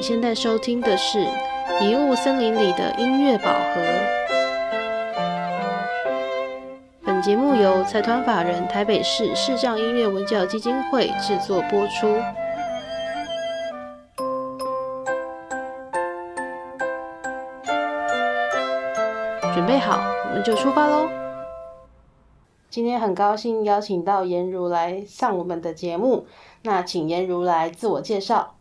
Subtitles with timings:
[0.00, 1.18] 你现在收听的是
[1.78, 3.82] 《迷雾森林里的音乐宝盒》。
[7.04, 12.18] 本节目由财团法人台北市视障音乐文教基金会制作播出。
[19.52, 21.10] 准备好，我们就出发喽！
[22.70, 26.24] 今天很高兴邀请到颜如来上我们的节目，
[26.62, 28.54] 那请颜如来自我介绍。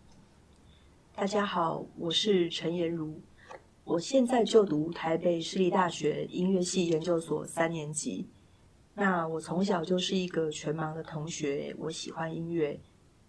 [1.19, 3.13] 大家好，我是陈妍如，
[3.83, 8.25] 我现在就读台北市立大学音乐系研究所三年级。
[8.93, 12.79] 那我从小就是一个全盲的同学，我喜欢音乐，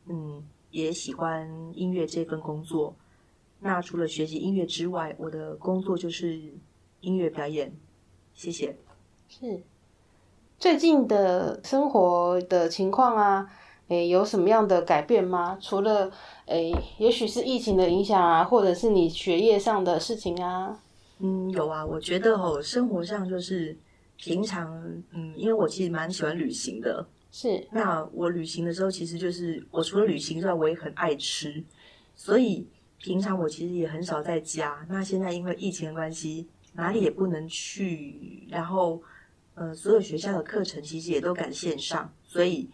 [0.06, 0.40] 嗯，
[0.70, 2.94] 也喜欢音乐这份工作。
[3.58, 6.40] 那除了学习音乐之外，我的工作就是
[7.00, 7.72] 音乐表演。
[8.34, 8.76] 谢谢。
[9.28, 9.64] 是
[10.60, 13.50] 最近的生活的情况啊，
[13.90, 15.58] 诶，有什么样的改变吗？
[15.60, 16.08] 除了
[16.46, 20.80] 诶，也许是疫情的影响啊，或者是你学业上的事情啊。
[21.18, 23.76] 嗯，有啊，我觉得哦，生活上就是
[24.16, 24.72] 平常，
[25.10, 27.04] 嗯，因为我其实蛮喜欢旅行的。
[27.32, 31.62] 是，那我旅行的时候，其实就是我除了旅行之外，我也很爱吃，
[32.14, 32.64] 所以
[32.98, 34.86] 平常我其实也很少在家。
[34.88, 39.02] 那现在因为疫情的关系，哪里也不能去，然后
[39.56, 42.70] 呃，所有学校的课程其实也都改线上，所以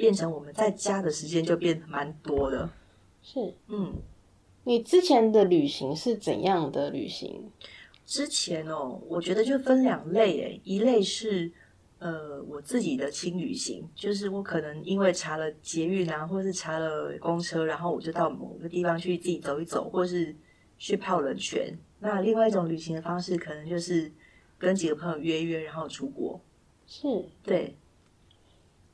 [0.00, 2.70] 变成我们在家的时间就变得蛮多的。
[3.22, 3.92] 是嗯，
[4.64, 7.50] 你之前的旅行是怎样的旅行？
[8.06, 11.52] 之前哦，我觉得就分两类，诶，一类是
[11.98, 20.34] 呃我自己的轻旅行，就是我可能因为查了捷运啊，或是查了公车，然后我就到某个地方去自己走一走，或是
[20.78, 21.78] 去泡冷泉。
[21.98, 24.10] 那另外一种旅行的方式，可能就是
[24.58, 26.40] 跟几个朋友约约，然后出国。
[26.86, 27.06] 是，
[27.44, 27.76] 对，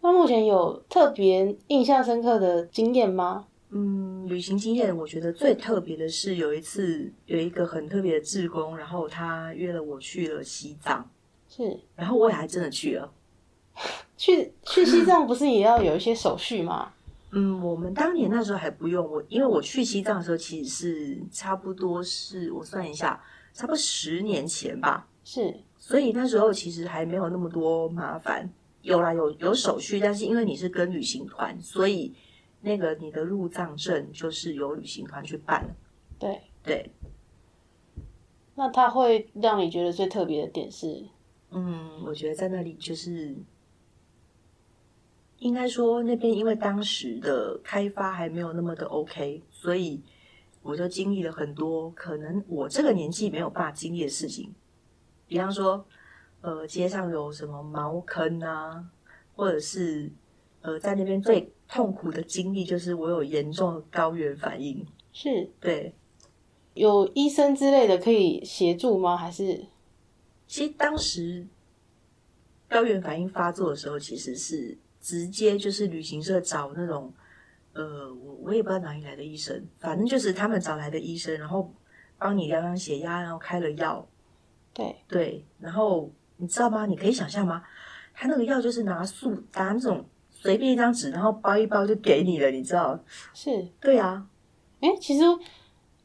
[0.07, 3.45] 那目前有特别印象深刻的经验吗？
[3.71, 11.11] 嗯，旅行经验，我觉得最特别的是有一次有一个很特别的志工，然后他约了我去了西藏，
[11.49, 13.13] 是然后我也还真的去了。
[14.17, 16.93] 去去西藏不是也要有一些手续吗？
[17.33, 23.21] 嗯，我们当年那时候还不用我，因为我去西藏的时候其实是差不多是我算一下，
[23.53, 28.49] 差不多十年前吧，是所以那时候其实还没有那么多麻烦。
[28.87, 32.15] 有啦，有有手续，但是因为你是跟旅行团，所以
[32.61, 35.77] 那个你的入藏证就是由旅行团去办。
[36.19, 36.41] 对。
[36.67, 36.91] 对，
[38.57, 41.05] 那他会让你觉得最特别的点是，
[41.51, 43.37] 嗯，我觉得在那里就是，
[45.39, 50.03] 应该说那边因为当时的开发还没有那么的 OK，所以
[50.61, 54.53] 我就经历了很多可能我这个年纪没有办法经历的事情，
[55.29, 55.87] 比方说，
[56.41, 58.85] 呃，街上有什么茅坑啊，
[59.35, 60.11] 或者是
[60.61, 65.51] 呃，在那边最痛苦的经历就是我有严重的高原反应，是。
[65.61, 65.95] 对，
[66.75, 69.17] 有医生之类的可以协助吗？
[69.17, 69.67] 还是？
[70.47, 71.47] 其实当时
[72.69, 77.13] 高原反应发作的时候，其实是直接就是旅行社找那种，
[77.73, 81.73] 呃，我我也不知道哪里来的医生，反正就是他们找来的医生，然后
[82.19, 84.07] 帮你量量血压，然后开了药，
[84.73, 84.97] 对。
[85.09, 86.87] 对，然后你知道吗？
[86.87, 87.63] 你可以想象吗？
[88.15, 92.99] 他那个药就是拿素拿那种随便一张纸，然后包一包就给你了，你知道？
[93.35, 93.67] 是？
[93.81, 94.25] 对啊，
[94.81, 95.25] 哎、其实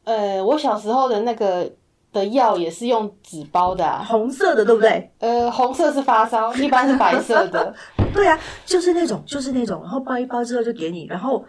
[0.04, 1.70] 呃，我小时候的那个
[2.12, 5.10] 的药也是用纸包的啊，红色的，对不对？
[5.20, 7.74] 呃，红色是发烧，一般是白色的。
[8.12, 11.42] 对啊，就是那种，就是那种，然后包一包之后就给你，然后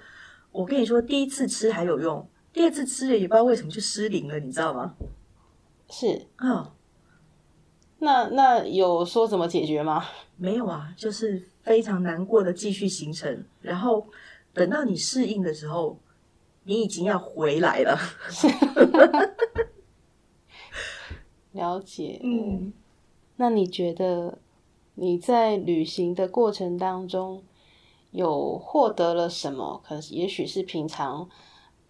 [0.51, 4.93] 我跟你说，第一次吃还有用，第二次吃了也不知道为什么就失灵了，你知道吗？
[5.89, 6.71] 是，啊、
[8.03, 10.03] 那那有说怎么解决吗？
[10.35, 14.05] 没有啊，就是非常难过的继续行程，然后
[14.53, 15.97] 等到你适应的时候，
[16.65, 17.97] 你已经要回来了。
[21.53, 22.19] 了解。
[22.23, 22.73] 嗯，
[23.37, 24.37] 那你觉得
[24.95, 27.41] 你在旅行的过程当中
[28.11, 29.81] 有获得了什么？
[29.87, 31.29] 可能也许是平常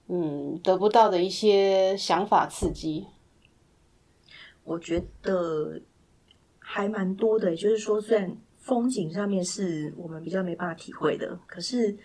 [0.08, 3.08] 嗯得不到的一些想法刺激。
[4.66, 5.82] 我觉得
[6.74, 11.96] 还蛮多的，也就是说，虽然风景上面是我们比较没办法体会的，可是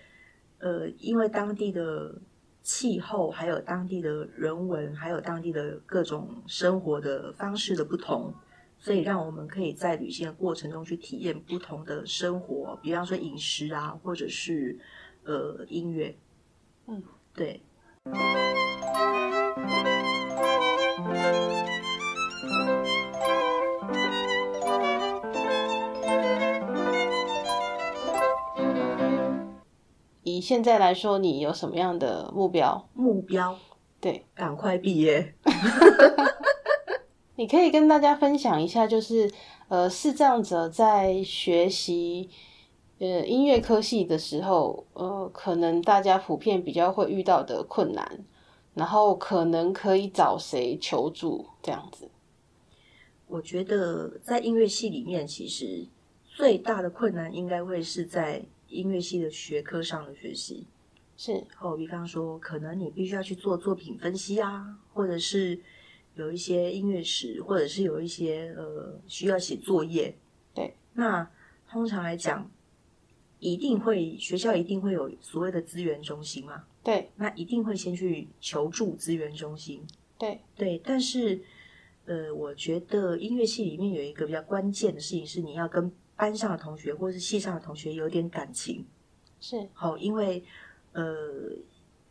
[0.59, 2.15] 呃，因为当地的
[2.63, 8.31] 气候，还有当地的人文，还有当地的各种生活的方式的不同，
[8.79, 14.79] 所以让我们可以在旅行的过程中去体验不同的生活，比方说饮食啊，或者是
[15.25, 16.15] 呃音乐，
[16.89, 17.03] 嗯，
[17.35, 17.63] 对。
[30.39, 32.89] 以现在来说，你有什么样的目标？
[32.95, 33.59] 目标，
[34.01, 35.35] 对，赶快毕业。
[37.35, 39.29] 你可以跟大家分享一下，就是
[39.67, 42.31] 呃，视障者在学习
[43.01, 48.25] 呃音乐科系的时候，呃，可能大家普遍比较会遇到的困难，
[48.75, 52.09] 然后可能可以找谁求助这样子。
[53.27, 55.87] 我觉得在音乐系里面，其实
[56.25, 60.67] 最大的困难应该会是在音乐系的学科上的学习。
[61.17, 65.61] 是，哦，比方说，可能你必须要去做作品分析啊，或者是。
[66.15, 70.13] 有一些音乐史，或者是有一些呃需要写作业。
[70.53, 71.31] 对，那
[71.71, 72.51] 通常来讲，
[73.39, 76.65] 一定会学校一定会有所谓的资源中心嘛？
[76.83, 79.87] 对，那一定会先去求助资源中心。
[80.19, 81.41] 对对，但是
[82.07, 88.85] 呃，我觉得音乐系里面有一个比较关键的事情是，你要跟班上的同学或者是系上的同学有点感情。
[89.41, 90.43] 是，好，因为
[90.93, 91.15] 呃，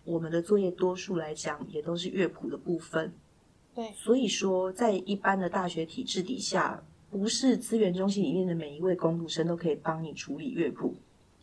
[0.05, 3.13] 我们的作业多数来讲也都是乐谱的部分。
[3.75, 6.81] 对，所以说，在一般的大学体制底下，
[7.11, 10.95] 不是资源中心里面的每一位工读生都可以帮你处理乐谱。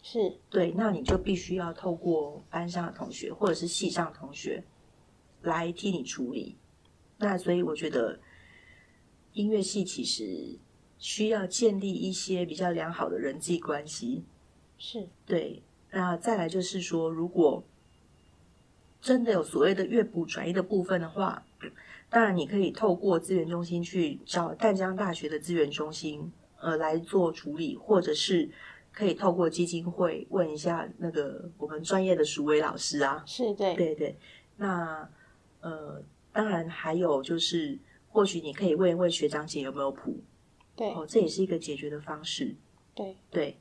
[0.02, 4.64] 是对，那你就必须要透过班上的同学或者是系上的同学
[5.43, 6.56] 来替你处理。
[7.19, 8.19] 那所以我觉得
[9.34, 10.58] 音乐系其实
[10.99, 14.25] 需要建立一些比较良好的人际关系。
[14.79, 17.62] 是对，那再来就是说，如果
[19.00, 21.44] 真的有所谓的乐谱转移的部分的话。
[22.11, 26.31] 当然，你可以透过资源中心去找淡江大学的资源中心，
[26.61, 28.49] 呃，来做处理，或者是
[28.93, 33.25] 可以透过基金会问一下那个我们专业的鼠伟老师啊。
[33.26, 34.17] 是，对，对对。
[34.58, 35.08] 那
[35.61, 36.00] 呃，
[36.32, 37.76] 当然还有就是，
[38.11, 40.17] 或许你可以问一问学长姐有没有谱，
[40.76, 42.55] 对，哦，这也是一个解决的方式。
[42.94, 43.56] 对对。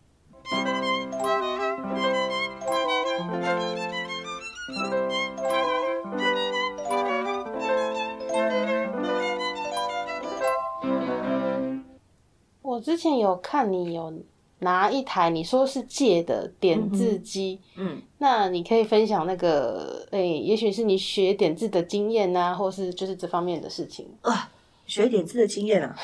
[12.62, 14.12] 我之前有看你有
[14.60, 24.50] 拿一台，你说是借的点字机，嗯，那你可以分享那个，哎，也许是你学点字的经验呐，或是就是这方面的事情啊，
[24.86, 25.96] 学点字的经验啊，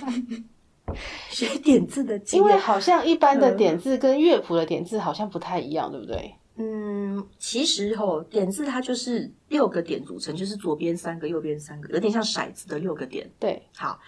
[1.30, 6.34] 学点字的经验，因为好像一般的点字跟乐谱的点字好像不太一样，对不对？
[6.56, 13.30] 嗯，其实吼，点字它就是六个点组成，就是左边三个，右边三个，有点像骰子的六个点。
[13.38, 13.98] 对，好，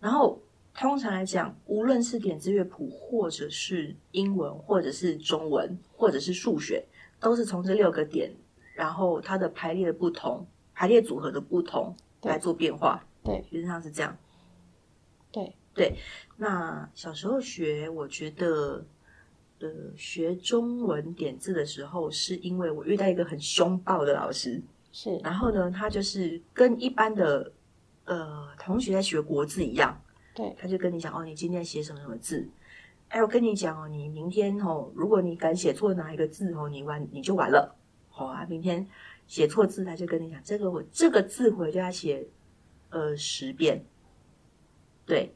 [0.00, 0.40] 然后。
[0.72, 6.82] 通常来讲，无论是点字乐谱，或者是英文，或者是中文，或者是数学，
[7.18, 8.30] 都是从这六个点，
[8.74, 13.04] 然后它的排列的不同，排列组合的不同来做变化。
[13.22, 14.16] 对，原则上是这样。
[15.32, 15.96] 对对，
[16.36, 18.84] 那小时候学，我觉得，
[19.60, 27.52] 呃，学中文点字的时候，是因为我遇到一个很凶暴的老师，是，然后呢，他就是跟一般的
[28.06, 30.00] 呃同学在学国字一样。
[30.34, 32.48] 对，他就跟你讲哦，你今天写什么什么字？
[33.08, 37.76] 哎，我跟你讲哦，你明天哦，如果你敢写错哪一个字哦，你完你就完了。
[38.08, 38.86] 好啊，明天
[39.26, 42.26] 写错字，他就跟你讲这个我这个字回家写
[42.90, 43.84] 呃十遍。
[45.06, 45.34] 对，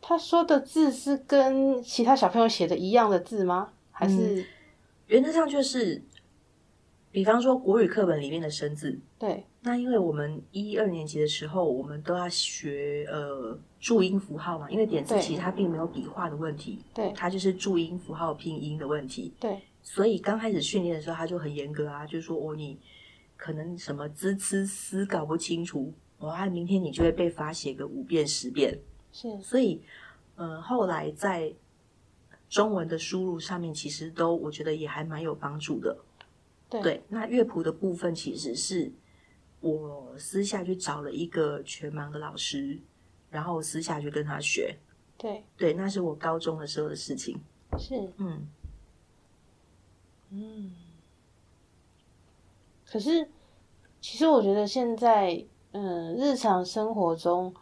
[0.00, 3.72] 他说的字是跟其他小朋友写的一样的字吗？
[3.90, 4.44] 还是
[5.06, 6.02] 原则上就是，
[7.10, 9.00] 比方说国语课本里面的生字。
[9.18, 13.58] 对，那因为我们一二年级的时候，我们都要学呃。
[13.78, 19.60] 注音符号嘛，因为点字其实它并没有笔画的问题，对，它就是注音符号拼音的问题，对。
[19.80, 22.76] 所以刚开始训练的时候，他就很严格啊，就说哦，你
[23.36, 28.78] 可能什么滋呲思搞不清楚，哇，明天你就会被罚写个五遍十遍。
[29.12, 29.82] 是，所以
[30.36, 31.54] 呃，后来在
[32.48, 35.96] 中文的输入上面，其实都我觉得也还蛮有帮助的。
[36.68, 38.90] 对，那乐谱的部分，其实是
[39.60, 42.78] 我私下去找了一个全盲的老师。
[43.28, 44.78] 然后私下去跟他学，
[45.18, 47.38] 对对，那是我高中的时候的事情。
[47.76, 48.48] 是，嗯
[50.30, 50.72] 嗯。
[52.86, 53.28] 可是，
[54.00, 55.44] 其实我觉得现在，
[55.78, 57.52] 嗯，日常生活中，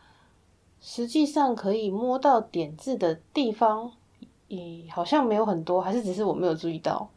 [0.81, 3.91] 实际上可以摸到点字的地方，
[4.47, 7.11] 也好像没有很多，还是只是我没有注意到。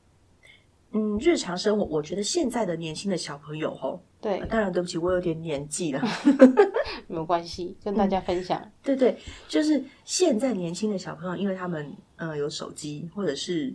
[0.93, 6.01] 嗯，日常生活，我觉得现在的年轻的小朋友，吼，对，当然对不起，我有点年纪了
[7.05, 8.59] 没有关系，跟大家分享。
[8.81, 9.15] 对对，
[9.47, 13.71] 就是现在年轻的小朋友，因为他们呃有手机或者是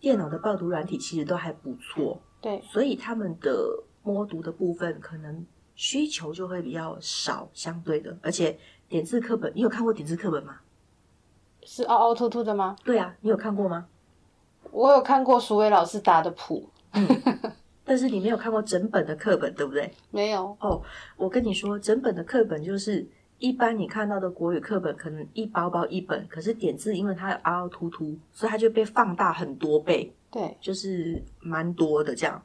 [0.00, 10.56] 电脑的报读软体，其实都还不错，对，所以他们的摸读的部分可能需求就会比较少，相对的，而且点字课本，你有看过点字课本吗？
[11.64, 12.76] 是凹凹凸凸的吗？
[12.84, 13.86] 对啊，你有看过吗？
[14.70, 16.68] 我有看过苏伟老师打的谱，
[17.84, 19.90] 但是你没有看过整本的课本，对不对？
[20.10, 20.82] 没有哦。
[21.16, 23.06] 我跟你说，整本的课本就是
[23.38, 30.12] 一般你看到的国语课本，可能一包包一本，可是点字因为它有凹凹凸凸，所以它就被放大很多倍。
[30.30, 32.42] 对，就是蛮多的这样。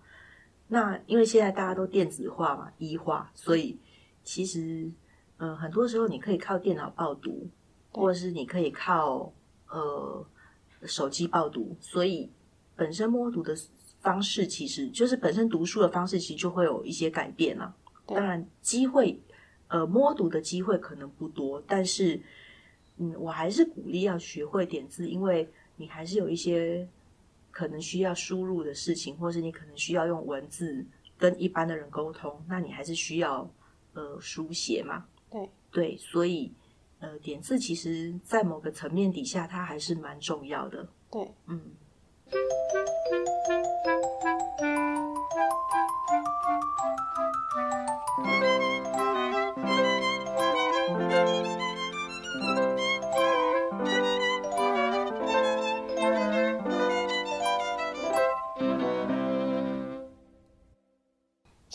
[0.70, 3.78] 那因为现在大家都电子化嘛，一化，所以
[4.24, 4.90] 其实
[5.38, 7.50] 呃很多时候你可以靠电脑报读，
[7.92, 9.34] 或者是你可以靠
[9.68, 10.26] 呃
[10.84, 12.32] 手机报读，所以
[12.78, 13.54] 本身摸读的。
[14.02, 17.76] 方式其实就是本身读书的方式，其实就会有一些改变了。
[18.06, 19.20] 当然，机会
[19.68, 22.18] 呃摸读的机会可能不多，但是
[22.96, 26.88] 嗯，我还是鼓励要学会点字，因为你还是有一些
[27.60, 30.86] 可能需要输入的事情，或是你可能需要用文字
[31.18, 33.52] 跟一般的人沟通，那你还是需要
[33.92, 35.04] 呃书写嘛。
[35.30, 36.54] 对对，所以
[37.00, 40.88] 呃点字其实在某个层面底下，它还是蛮重要的。
[41.12, 41.60] 对，嗯。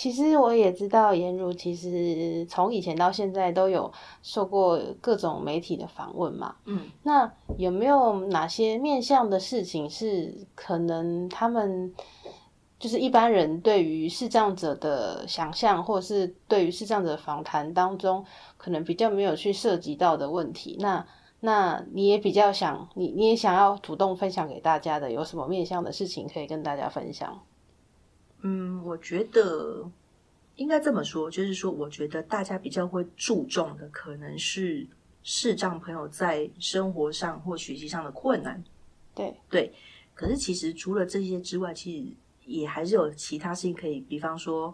[0.05, 3.91] 其实我也知道，颜如其实从以前到现在都有
[4.23, 6.57] 受过各种媒体的访问嘛。
[6.67, 11.91] 嗯，那有没有哪些面向的事情是可能他们
[12.79, 18.23] 就是一般人对于视障者的想象，或者是对于视障者访谈当中
[18.59, 20.77] 可能比较没有去涉及到的问题？
[20.81, 21.07] 那
[21.41, 27.41] 那你也比较想，你你也想要主动分享给大家的，有什么面向的事情可以跟大家分享？
[28.95, 29.91] 嗯，我觉得
[30.55, 34.87] 应该这么说，就是说，我觉得大家比较会注重的，可能是
[35.25, 38.63] 视障朋友在生活上或学习上的困难。
[39.15, 39.73] 对对，
[40.15, 42.15] 可是其实除了这些之外，其实
[42.47, 44.73] 也还是有其他事情可以，比方说，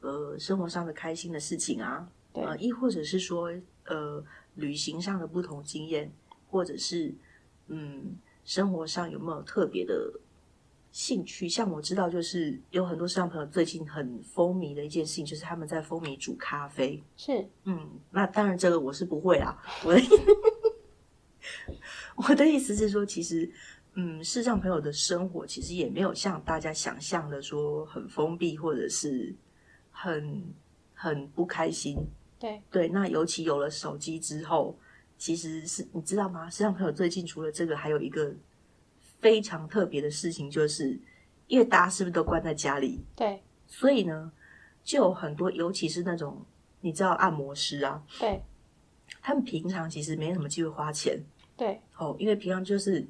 [0.00, 3.52] 呃，生活上的开心的事情啊，呃，亦或者是说，
[3.84, 4.24] 呃，
[4.56, 6.10] 旅行上的不同经验，
[6.50, 7.14] 或者是
[7.68, 10.12] 嗯，生活上有没有特别的。
[10.92, 17.02] 兴趣像我知道，就是有很多视障朋友最近很风靡的一件事情，就是他们在风靡煮咖啡。
[17.16, 19.56] 是，嗯，那当然这个我是不会啊。
[19.84, 20.00] 我的
[22.28, 23.50] 我的意思是说，其实，
[23.94, 29.34] 嗯，视障朋友的生活其实也没有像大家想象的说很封闭，或者是
[29.90, 30.44] 很
[30.92, 31.96] 很不开心。
[32.38, 34.78] 对对，那尤其有了手机之后，
[35.16, 36.50] 其实是你知道吗？
[36.50, 38.34] 视障朋友最近除了这个，还有一个。
[39.22, 40.98] 非常特别的事情，就是
[41.46, 43.00] 因为大家是不是都关在家里？
[43.14, 44.32] 对，所以呢，
[44.82, 46.44] 就有很多，尤其是那种
[46.80, 48.42] 你知道按摩师啊，对，
[49.22, 51.16] 他们平常其实没什么机会花钱，
[51.56, 53.06] 对，哦，因为平常就是，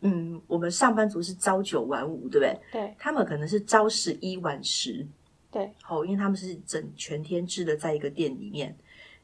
[0.00, 2.60] 嗯，我们上班族是朝九晚五，对不对？
[2.70, 5.06] 对，他们可能是朝十一晚十，
[5.50, 8.76] 对，哦，因为他们是整全天制的在一个店里面，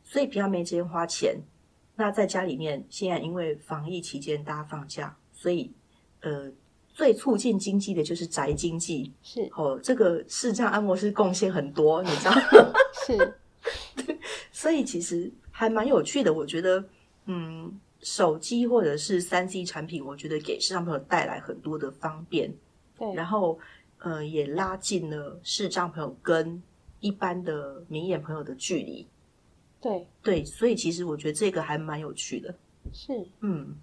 [0.02, 1.38] 所以平常没时间花钱。
[1.96, 5.70] 那在家里面，现在因为防疫期间大家放假，所以。
[6.20, 6.50] 呃，
[6.92, 9.78] 最促进经济的就是宅经济，是哦。
[9.82, 12.32] 这个视障按摩师贡献很多，你知道？
[13.06, 13.34] 是，
[14.52, 16.32] 所以其实还蛮有趣的。
[16.32, 16.84] 我觉得，
[17.26, 22.52] 嗯，手机或者是三 C 产品，我觉得给视障朋友带来很多的方便。
[22.98, 23.58] 对，然后，
[23.98, 26.62] 呃，也拉近了视障朋友跟
[27.00, 29.06] 一般的明眼朋友的距离。
[29.80, 32.54] 对，对，所以其实我觉得这个还蛮有趣的。
[32.92, 33.74] 是，嗯。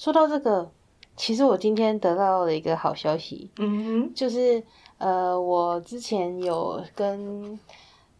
[0.00, 0.66] 说到这个，
[1.14, 4.64] 其实我今天得到了一个好消息，嗯哼，就是
[4.96, 7.60] 呃，我之前有跟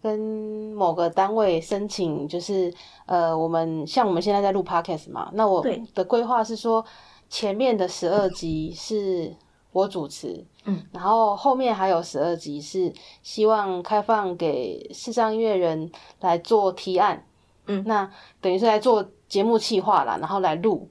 [0.03, 0.21] 跟
[0.77, 2.71] 某个单位申请，就是
[3.07, 6.85] 呃，我们像我们现在在录 podcast 嘛，那我的规划是说，
[7.31, 9.35] 前面的十二集是
[9.73, 17.25] 我主持，嗯，然后后面还有十二集是希望开放给视障音乐人来做提案，
[17.65, 18.11] 嗯，那
[18.43, 20.87] 等于是来做节目企划啦，然后来录。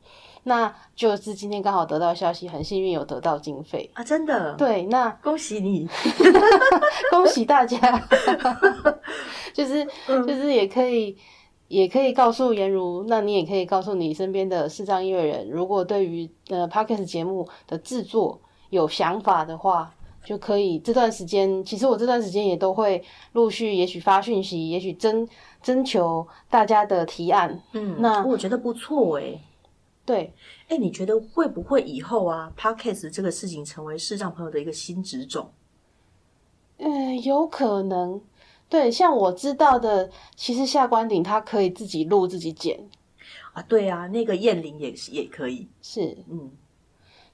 [0.50, 4.04] 那就是今天刚好得到消息，很幸运有得到经费啊！
[4.04, 5.88] 真的，对，那 恭喜你，
[7.12, 7.78] 恭喜大家，
[9.54, 11.16] 就是就是也可以
[11.68, 18.42] 也可以告诉颜如，那你也可以告诉你身边的视障音乐人，如果对于呃 podcast 节目的制作
[18.72, 19.94] 有想法的话，
[20.26, 23.04] 就可以这段时间，其实我这段时间也都会
[23.34, 25.28] 陆续，也许发讯息，也许征
[25.62, 29.40] 征求大家的提案，嗯，那我觉得不错诶。
[30.10, 30.34] 对，
[30.70, 35.52] 哎，你觉得会不会以后啊，podcast 这个事情成为视障朋友的一个新职种？
[36.78, 38.20] 嗯，有可能。
[38.68, 42.90] 对，像我知道的，其实下关顶他可以自己录自己剪
[43.54, 43.62] 啊。
[43.62, 45.70] 对啊，那个燕玲也是也可以。
[45.80, 46.50] 是，嗯，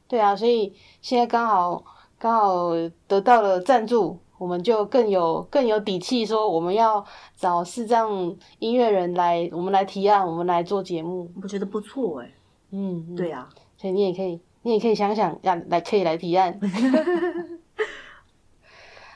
[0.09, 1.81] 对啊，所以现在刚好
[2.19, 2.71] 刚好
[3.07, 7.05] 得到了赞助，我们就更有更有底气说我们要
[7.37, 11.31] 找视障音乐人来，我们来提案，我们来做节目。
[11.41, 12.33] 我觉得不错哎、
[12.71, 16.59] 嗯，嗯对啊，所以你也可以，你也可以想想，要来可以来提案。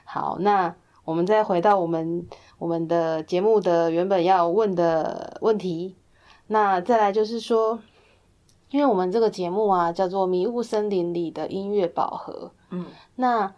[0.05, 0.75] 好，那
[1.05, 2.27] 我们再回到我们
[2.57, 5.95] 我们的节目的原本要问的问题。
[6.47, 7.79] 那再来就是说，
[8.71, 13.53] 因为我们这个节目啊叫做《迷雾森林里的音乐宝盒》，嗯，那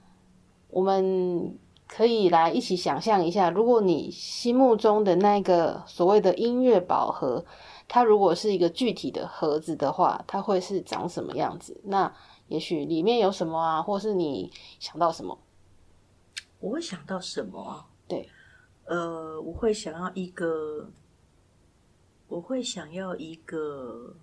[0.69, 1.57] 我们
[1.88, 7.45] 可以来一起想象一下，如果你心目中的那个所谓的音乐宝盒，
[7.93, 11.77] 它如果是一个具体的盒子的话，它会是长什么样子？
[11.83, 12.15] 那
[12.48, 15.38] 也许里面有什么啊，或是你想到什么？
[16.62, 17.86] 我会想到什么啊？
[18.07, 18.29] 对，
[18.86, 20.89] 呃，我会想要一个，
[22.29, 24.15] 我会想要一个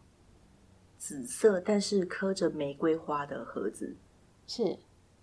[0.96, 3.94] 紫色但是刻着玫瑰花的盒子。
[4.46, 4.78] 是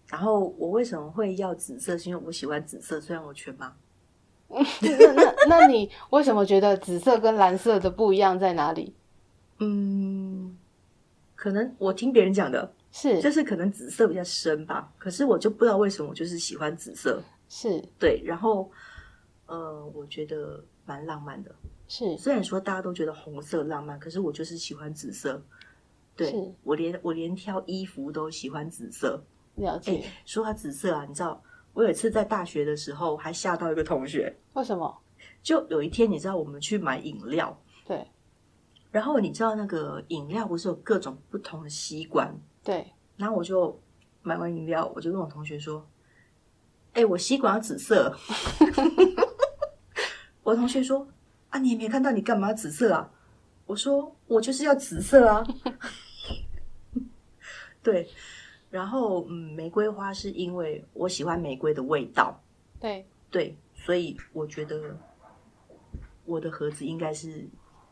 [0.06, 1.98] 然后我为什么会要紫色？
[1.98, 3.72] 是因为我喜欢紫色，虽然我全盲。
[4.82, 8.94] 那那那你为什么觉得紫色跟蓝色的不一样在哪里？
[9.60, 10.58] 嗯，
[11.36, 14.92] 可能我听别人讲的，是就是可能紫色比较深吧。
[14.98, 17.22] 可是我就不知道为什么，我就是喜欢紫色。
[17.48, 18.70] 是对，然后
[19.46, 21.54] 呃，我觉得蛮浪漫的。
[21.88, 25.42] 是虽然说大家都觉得红色浪漫，可是我就是喜欢紫色。
[26.18, 26.34] 对
[26.64, 29.22] 我连我连挑衣服都喜欢紫色。
[29.58, 30.04] 哎、了解。
[30.26, 31.42] 说到紫色啊，你知道
[31.76, 34.98] 我有一次在大学的时候还吓到一个同学，为什么？
[35.44, 38.10] 就有一天你知道我们去买饮料，对
[38.92, 43.78] 然后你知道那个饮料不是有各种不同的吸管，对，然后我就
[44.24, 45.86] 买完饮料，我就跟我同学说
[46.94, 48.18] ：“哎、我吸管要紫色。
[50.44, 51.06] ”我同学说
[51.52, 53.12] ：“啊，你也没看到，你干嘛要紫色啊？”
[53.68, 55.44] 我说：“我就是要紫色啊。
[57.84, 58.10] ”对，
[58.76, 62.38] 然后嗯，玫瑰花是因为我喜欢玫瑰的味道，
[62.78, 64.98] 对，对，所以我觉得
[66.26, 67.48] 我的盒子应该是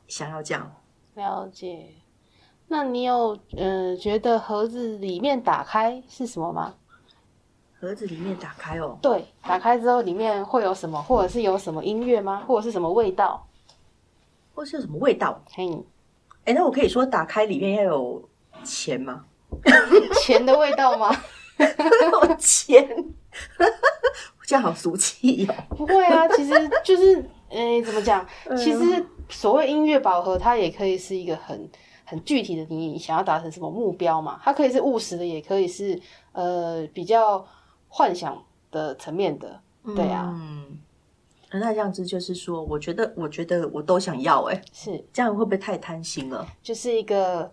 [0.09, 0.69] 想要这样。
[1.13, 1.87] 了解。
[2.67, 6.75] 那你有呃觉得盒子里面打开是什么吗？
[7.79, 12.43] 盒子里面打开哦，对，打开之后里面会有什么，或者是有什么音乐吗？
[12.45, 13.47] 或者是什么味道？
[14.53, 15.41] 或是有什么味道？
[15.53, 15.81] 嘿，
[16.43, 18.29] 哎，那我可以说打开里面要有
[18.65, 19.25] 钱吗？
[20.21, 21.15] 钱的味道吗？
[21.57, 22.87] 有钱，
[24.45, 25.53] 这样好俗气哦。
[25.69, 28.25] 不会啊，其实就是，诶、怎么讲？
[28.45, 31.69] 嗯其实所谓音乐饱和，它也可以是一个很
[32.05, 34.39] 很具体的，你想要达成什么目标嘛？
[34.43, 35.99] 它可以是务实的，也可以是
[36.33, 37.45] 呃比较
[37.87, 39.59] 幻想的层面的。
[39.95, 40.79] 对啊，嗯，
[41.51, 46.47] 那这样子就是说，我觉得，我觉得我都想要，哎，是，这样会不会太贪心了？
[46.61, 47.51] 就是一个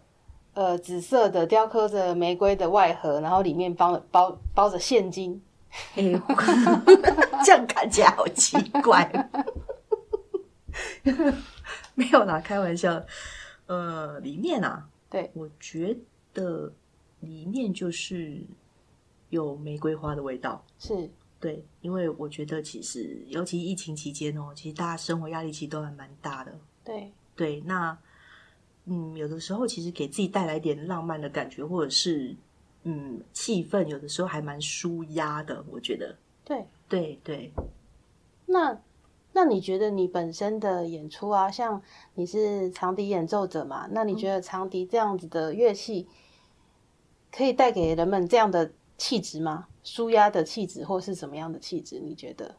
[0.54, 5.40] 呃紫色的雕刻着玫瑰的外盒，然后里面包包包着现金。
[5.94, 6.02] 哎，
[7.44, 9.30] 这样看起来好奇怪。
[11.94, 13.00] 没有啦，开玩笑。
[13.66, 15.96] 呃，里面啊，对，我觉
[16.34, 16.72] 得
[17.20, 18.42] 里面就是
[19.28, 20.64] 有玫瑰花的味道。
[20.78, 21.08] 是，
[21.38, 26.52] 对，因为我觉得其实，尤其疫情期间哦，其实大家生活压力其实都还蛮大的。
[26.82, 27.96] 对，对，那
[28.92, 32.36] 嗯，有的时候其实给自己带来一点浪漫的感觉，或者是
[32.82, 35.64] 嗯气氛，有的时候还蛮舒压的。
[35.70, 36.66] 我觉得，对。
[36.88, 37.52] 对对，
[38.46, 38.76] 那
[39.32, 41.80] 那你觉得你本身的演出啊，像
[42.14, 43.86] 你是长笛演奏者嘛？
[43.92, 46.08] 那你觉得长笛这样子的乐器，
[47.30, 49.68] 可以带给人们这样的气质吗？
[49.84, 52.00] 舒压的气质，或是什么样的气质？
[52.00, 52.56] 你觉得？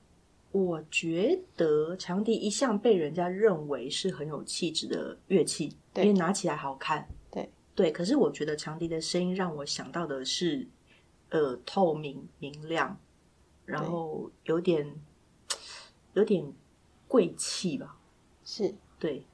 [0.51, 7.07] 我觉得长笛一向被人家认为是很有气质的乐器，对因为拿起来好看。
[7.31, 10.67] 对对，可是我觉得长笛的声音让我想到的是，
[11.29, 12.97] 呃，透明明亮，
[13.65, 14.93] 然后有点
[16.13, 16.51] 有点
[17.07, 17.97] 贵气吧。
[18.43, 19.25] 是对，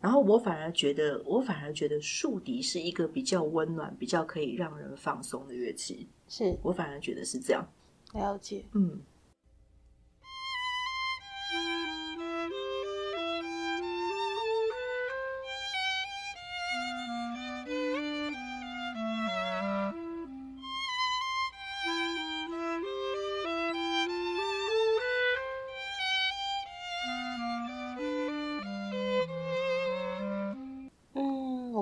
[0.00, 6.08] 然后我反而觉得，我反而觉得竖笛是一个比较温暖、比较可以让人放松的乐器。
[6.26, 7.64] 是我反而觉得是这样。
[8.14, 8.64] 了解。
[8.72, 9.00] 嗯，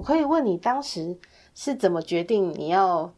[0.01, 1.19] 我可以问你当时
[1.55, 3.13] 是怎么决定你要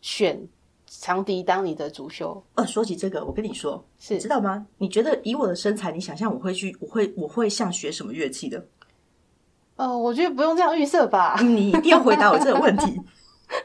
[0.00, 0.46] 选
[0.86, 2.40] 长笛当你的主修？
[2.54, 4.64] 呃，说起这个，我跟你说，是知道吗？
[4.78, 8.64] 你觉得以我的身材，你想象我会去，我会我会像学什么乐器的？
[9.74, 11.36] 呃， 我觉得不用这样预设吧。
[11.40, 13.00] 你一定要回答我这个问题。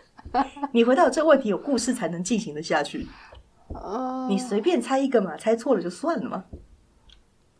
[0.74, 3.06] 你回答我这个问题有故事才能进行的下去。
[3.76, 6.46] 呃，你随便猜一个嘛，猜错了就算了嘛。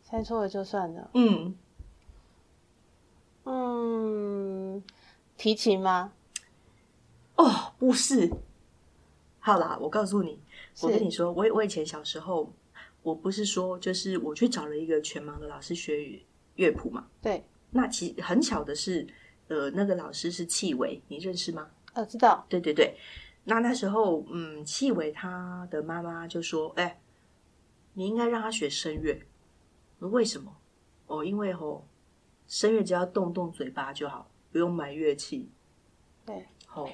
[0.02, 1.10] 猜错了就算了。
[1.14, 1.54] 嗯，
[3.52, 4.80] 嗯，
[5.36, 6.12] 提琴吗？
[7.34, 8.30] 哦，不是。
[9.40, 10.38] 好啦，我告诉你，
[10.82, 12.52] 我跟你说，我我以前小时候，
[13.02, 17.08] 我不是说就是我去找了一个全盲的老师学乐乐谱嘛。
[17.20, 19.04] 对，那其实很巧的是，
[19.48, 21.70] 呃，那个老师是戚伟，你认识吗？
[21.94, 22.46] 呃，知道。
[22.48, 22.96] 对对对，
[23.42, 27.00] 那那时候，嗯，戚伟他的妈妈就说：“哎、
[27.94, 29.20] 你应该让他学声乐。”
[29.98, 30.56] 为什么？
[31.06, 31.84] 哦，因为吼，
[32.50, 35.48] 声乐只要动动嘴巴就好，不用买乐器。
[36.26, 36.90] 对，好、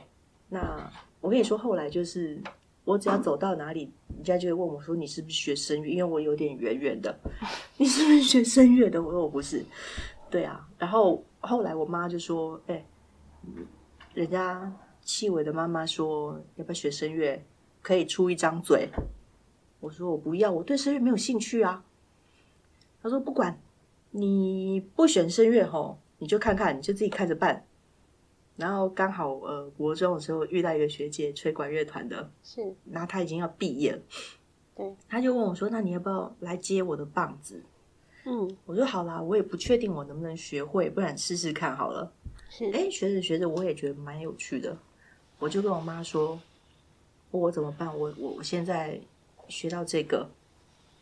[0.51, 0.93] 那
[1.23, 2.39] 我跟你说，后来就是
[2.85, 7.19] 我只要走到哪里，人家就会问我说：“你是不是学声乐？”因为我有点圆圆的，
[7.79, 9.03] 你是不是学声乐的？
[9.03, 9.65] 我说我不是。
[10.31, 12.85] 对啊，然后后来我妈就说：“哎、
[14.13, 17.43] 人家戚伟的妈妈说要不要学声乐，
[17.81, 18.91] 可以出一张嘴。”
[19.81, 21.83] 我说我不要，我对声乐没有兴趣啊。
[23.03, 23.59] 他说不管，
[24.19, 27.63] 你不选声乐吼，你就看看，你就自己看着办。
[28.57, 34.01] 然后刚好呃，国中的时候遇到一个学姐，吹管乐团的，是，然后她已经要毕业了，
[34.75, 37.63] 对，她就问我说：“那你要不要来接我的棒子
[38.25, 42.11] 嗯，？”我说：“好啦，我也不确定我能不能学会，不然试试看好了。”
[42.49, 44.75] 是，哎，学着学着，我也觉得蛮有趣的，
[45.39, 46.41] 我就跟我妈说
[47.31, 47.87] ：“我怎么办？
[47.87, 48.99] 我我我现在
[49.49, 50.27] 学到这个。”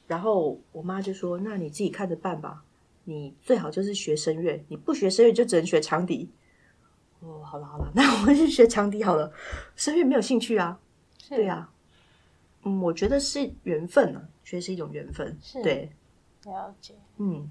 [0.09, 2.65] 然后我妈就说：“那你自己看着办吧，
[3.05, 6.31] 你最好就是学声乐，你不学声乐就只能学长笛。”
[7.21, 9.33] 哦，好了好了， 那我们去学长笛好了，
[9.77, 10.79] 声乐没有兴趣啊。
[11.29, 11.73] 对，啊，
[12.65, 15.39] 嗯，我觉得是缘分、啊，觉得是一种缘分。
[15.43, 15.91] 是对，
[16.45, 16.95] 了解。
[17.17, 17.51] 嗯。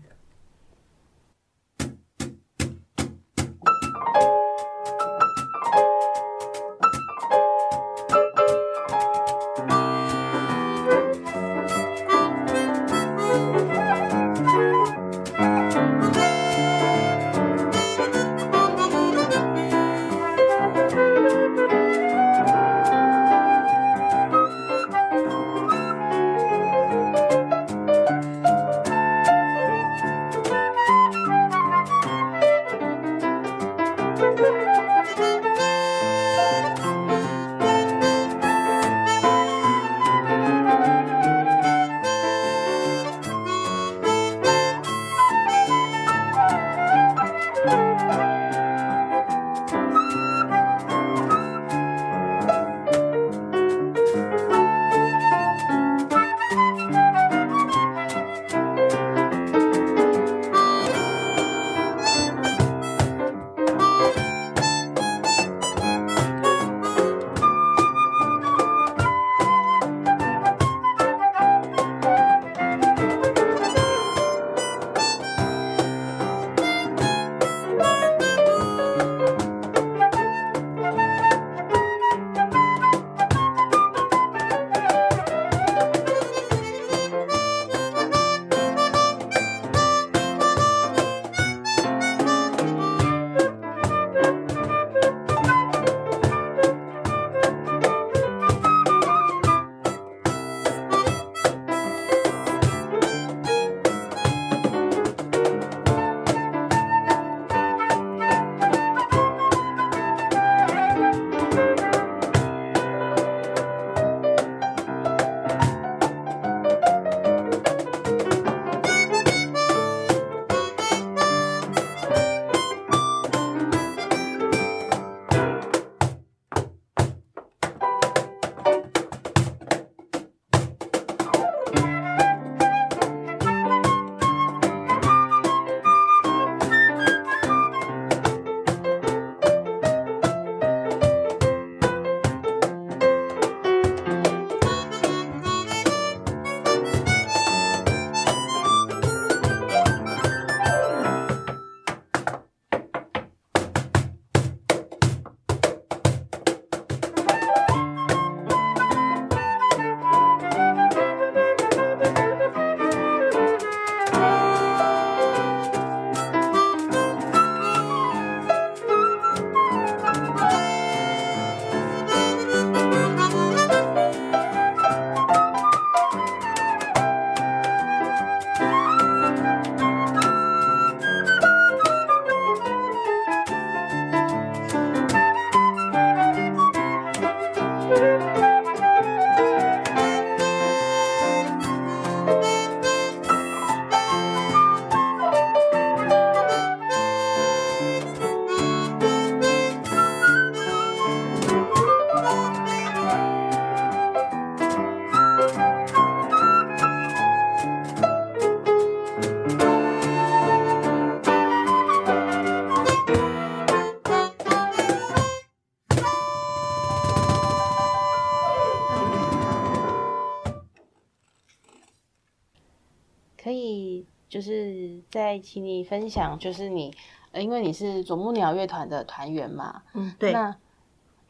[225.44, 226.96] 请你分享，就是你，
[227.34, 230.56] 呃因为你是啄木鸟乐团的团员嘛，嗯，对，那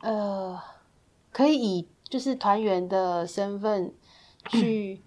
[0.02, 0.62] 呃，
[1.32, 3.91] 可以以就是团员的身份
[4.49, 5.02] 去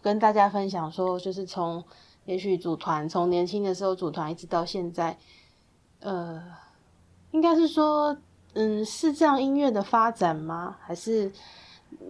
[0.00, 1.82] 跟大家分享说，就是从
[2.24, 5.18] 也许组团从年轻的时候组团一直到现在，
[6.00, 6.42] 呃，
[7.32, 8.16] 应该是说，
[8.54, 10.76] 嗯，是这样音乐的发展吗？
[10.80, 11.32] 还是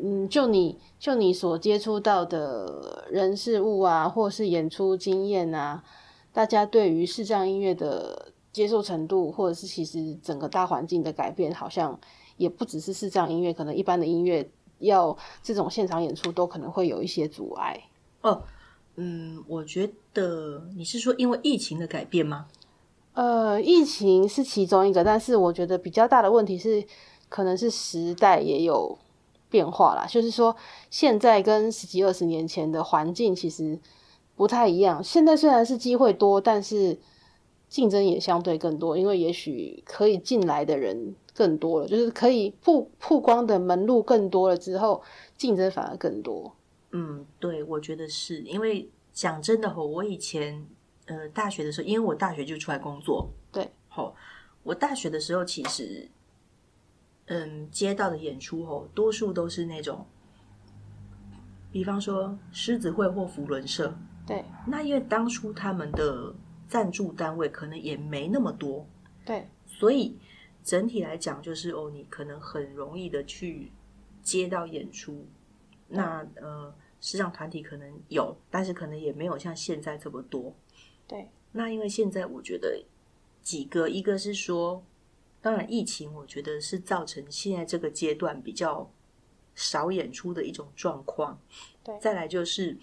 [0.02, 5.82] 嗯，就你就你所接触到的人事物啊，或是演出经验啊，
[6.32, 11.98] 大家对于视障音乐的接受程度，或者是其实整个大环境的改变，好像
[12.36, 17.80] 也不只是视障音乐，可能一般的音乐要这种现场演出都可能会有一些阻碍。
[18.22, 18.42] 哦，
[18.96, 22.46] 嗯，我觉得你是说因为疫情的改变吗？
[23.14, 26.82] 呃，疫情是其中一个，但是我觉得比较大的问题是，
[27.28, 28.98] 可能是时代也有
[29.50, 30.06] 变化啦。
[30.06, 30.56] 就是说，
[30.90, 33.78] 现在跟十几二十年前的环境其实
[34.36, 35.02] 不太一样。
[35.02, 36.98] 现在虽然是机会多，但是
[37.68, 45.02] 竞争也相对更多，因为也许可以进来的人更多了，就是可以曝曝光的门路更多了之后，
[45.36, 46.54] 竞争反而更多。
[46.90, 50.66] 嗯，对，我觉得是因为讲真的吼，我以前
[51.06, 54.14] 呃大学的时候，因为我大学就出来工作，对，吼，
[54.62, 56.10] 我大学的时候其实，
[57.26, 60.04] 嗯，接到的演出吼，多数都是那种，
[61.70, 66.34] 比方说狮子会或福伦社，对那因为当初他们的
[66.68, 68.86] 赞助单位可能也没那么多，
[69.24, 70.16] 对所以
[70.62, 73.72] 整体来讲，就是哦，你可能很容易的去
[74.22, 75.26] 接到演出。
[75.88, 80.54] 那呃，时尚团体可能有，但是可能也没有像现在这么多。
[81.06, 82.82] 对那因为现在我觉得
[83.42, 84.82] 几个，一个是说，
[85.42, 88.90] 当然疫情，我觉得是造成现在这个阶段比较
[89.54, 91.38] 少演出的一种状况。
[91.84, 92.78] 对再来就是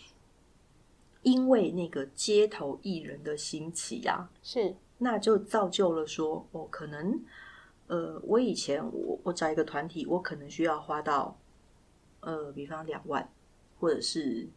[1.22, 7.20] 因为那个街头艺人的兴起啊，是，那就造就了说，哦，可能，
[7.88, 11.38] 呃，我以前我我找一个团体，我可能需要花到，
[12.22, 13.30] 呃，比方两万，
[13.80, 14.48] 或者是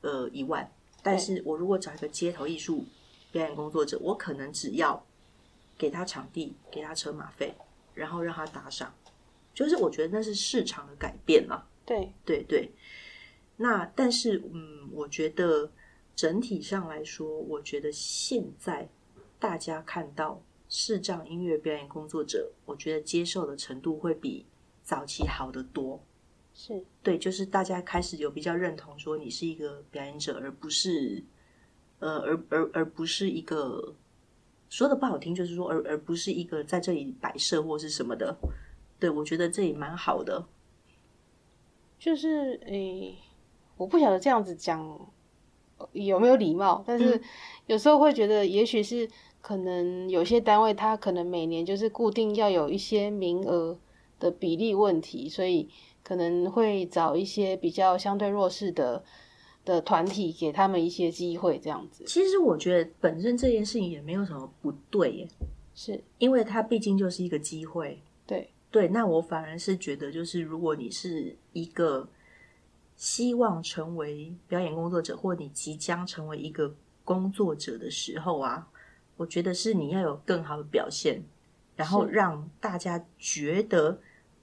[0.00, 0.70] 呃一万，
[1.02, 2.84] 但是我如果找一个街头艺术
[3.30, 5.04] 表演工作者，我可能只要
[5.78, 7.54] 给他场地，给他车马费，
[7.94, 8.92] 然后让他打赏，
[9.54, 11.64] 就是我觉得那是市场的改变嘛。
[11.84, 12.12] 对。
[12.24, 12.72] 对对，
[13.56, 15.70] 那但是嗯，我觉得
[16.14, 18.88] 整体上来说，我觉得现在
[19.38, 24.46] 大家看到视障音乐表演工作者，我觉得接受的程度会比
[24.82, 26.02] 早期好得多。
[26.54, 31.24] 是，对，就是大家开始有比较认同说你是一个表演者，而不是
[31.98, 33.94] 呃，而而而不是一个
[34.68, 38.36] 说的不好听，就是说而而不是一个在这里摆设或是什么的。
[38.98, 40.46] 对，我觉得这也蛮好的。
[41.98, 43.16] 就是诶、
[43.76, 45.08] 我不晓得这样子讲呃
[45.92, 47.20] 有没有礼貌，但是
[47.66, 49.08] 有时候会觉得，也许是
[49.40, 53.78] 可能有些单位它可能每年就是固定要有一些名额
[54.18, 55.68] 的比例问题，所以
[56.02, 59.02] 可能会找一些比较相对弱势的
[59.64, 62.04] 的团体，给他们一些机会，这样子。
[62.06, 65.28] 其实我觉得本身这件事情也没有什么不对耶，
[65.74, 66.02] 是。
[66.18, 68.00] 因为它毕竟就是一个机会。
[68.26, 68.48] 对。
[68.70, 72.08] 对，那我反而是觉得，就是如果你是一个
[73.02, 76.72] 希望成为表演工作者，或你即将成为一个
[77.04, 78.70] 工作者的时候啊，
[79.16, 81.20] 我觉得是你要有更好的表现，
[81.74, 83.98] 然后让大家觉得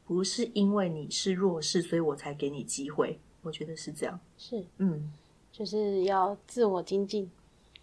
[0.05, 3.17] 不是因为你是弱势，所以我才给你机会。
[3.43, 4.19] 我觉得是这样。
[4.37, 5.09] 是，嗯，
[5.53, 7.31] 就是要自我精进，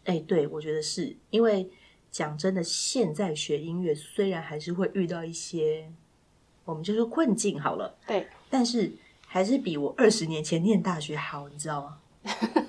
[0.05, 1.17] 哎，对，我觉得是。
[1.31, 1.71] 因为
[2.11, 5.91] 讲真的，现在学音乐虽然还是会遇到一些，
[6.67, 8.27] 我们就说困境好了，对。
[8.51, 8.93] 但是
[9.37, 11.99] 还是比我二十年前念大学好，你知道吗？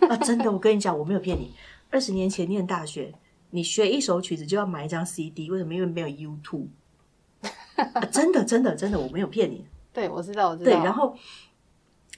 [0.09, 1.53] 啊，真的，我跟你讲，我没有骗你。
[1.89, 3.13] 二十年前念大学，
[3.51, 5.73] 你学一首曲子就要买一张 CD，为什么？
[5.73, 6.67] 因为没有 YouTube、
[7.77, 8.01] 啊。
[8.11, 9.65] 真的，真的，真的，我没有骗你。
[9.93, 11.15] 对，我知道，我知道，对，然后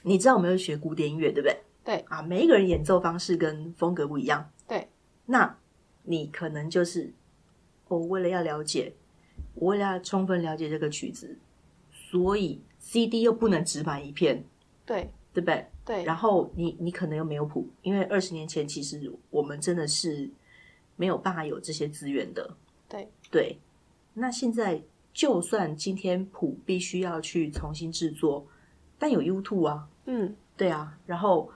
[0.02, 1.56] 你知道我们有学古典音乐，对不对？
[1.84, 4.50] 对啊，每一个人演奏方式跟风格不一样。
[4.66, 4.88] 对
[5.26, 5.56] 那
[6.02, 7.14] 你可能就是
[7.86, 8.94] 我为了要了解，
[9.54, 11.38] 我为了要充分了解这个曲子，
[11.92, 12.60] 所以
[12.90, 14.44] CD 又不能只买一片，
[14.84, 15.64] 对对不对？
[15.84, 20.28] 对，然后你你可能又没有谱，因为二十年前其实我们真的是
[20.96, 22.56] 没有办法有这些资源的。
[22.88, 23.56] 对对，
[24.14, 28.44] 那现在就算今天谱必须要去重新制作，
[28.98, 31.48] 但有 YouTube 啊，嗯，对啊，然后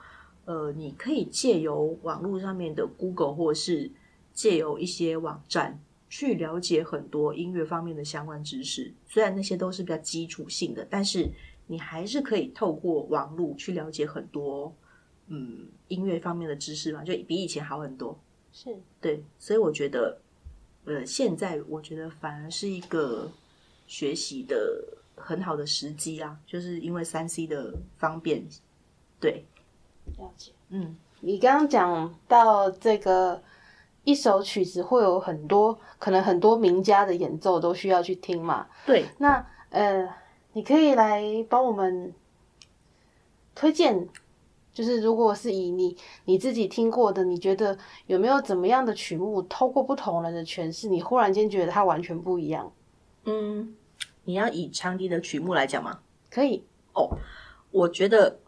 [0.45, 3.91] 呃，你可以借由网络上面的 Google 或是
[4.31, 5.77] 借由一些网站
[6.17, 8.89] 去了解很多音乐方面的相关知识。
[9.05, 11.29] 虽然那些都是比较基础性的，但是
[11.67, 14.73] 你还是可以透过网络去了解很多
[15.27, 18.17] 嗯音乐方面的知识嘛，就比以前好很多。
[18.53, 20.17] 是对，所以我觉得，
[20.85, 23.29] 呃，现在我觉得反而是一个
[23.85, 24.81] 学习的
[25.17, 28.41] 很好的时机啊，就是因为三 C 的方便，
[29.19, 29.43] 对，
[30.17, 30.53] 了解。
[30.69, 33.43] 嗯，你刚刚讲到这个
[34.05, 38.67] 一首曲子会有很多可能很多名家的演奏都需要去听嘛？
[38.85, 40.07] 对，那呃，
[40.53, 42.13] 你可以来帮我们
[43.53, 44.07] 推荐，
[44.73, 52.71] 就是如果是以你你自己听过的，你觉得有没有怎么样的曲目，透过不同人的诠释，你忽然间觉得它完全不一样？
[53.25, 53.75] 嗯，
[54.23, 55.99] 你要以长笛的曲目来讲吗？
[56.29, 56.63] 可以
[56.93, 57.09] 哦，
[57.71, 58.39] 我觉得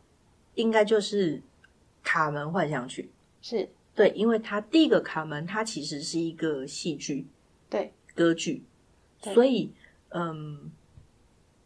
[0.53, 1.37] 应该就是
[2.03, 3.09] 《卡门幻想曲》。
[3.49, 7.25] 是对，因为它第一个卡门，它其实是一个戏剧，
[7.67, 8.61] 对，歌剧，
[9.33, 9.71] 所以
[10.09, 10.71] 嗯，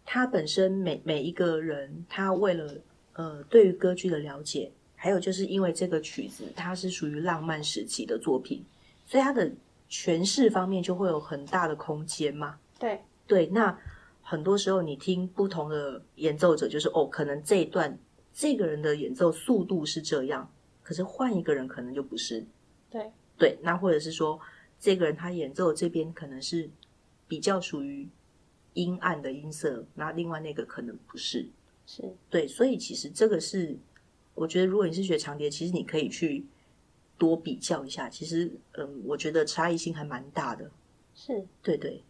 [0.05, 2.73] 他本身每每一个人，他为了
[3.13, 8.63] 呃对于歌剧的了解，还有就是因为这个曲子它是属于浪漫时期的作品，
[9.05, 9.51] 所以它的
[9.89, 12.57] 诠释方面就会有很大的空间嘛。
[12.79, 13.77] 对，对，那
[14.21, 17.99] 很多时候你听不同的演奏者，就是哦，可能这一段
[18.33, 20.49] 这个人的演奏速度是这样，
[20.91, 22.45] 可是换一个人可能就不是。
[22.89, 24.37] 对，对，那或者是说，
[24.77, 26.69] 这个人他演奏这边可能是
[27.29, 28.09] 比较属于
[28.73, 31.47] 阴暗的音色，那另外那个可能不是。
[31.85, 33.77] 是对，所以其实这个是，
[34.33, 36.45] 我觉得如果你是学长笛，其实你可以去
[37.17, 38.09] 多比较一下。
[38.09, 40.69] 其实，嗯，我觉得差异性还蛮大的。
[41.15, 42.03] 是，对对。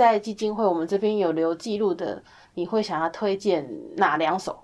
[0.00, 2.22] 在基金会我们这边有留记录的，
[2.54, 4.58] 你会想要推荐哪两首？